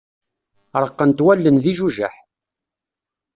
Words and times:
Reqqent 0.81 1.23
wallen 1.25 1.57
d 1.63 1.65
ijujaḥ. 1.71 2.15